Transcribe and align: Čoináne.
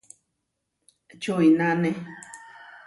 Čoináne. 1.21 1.91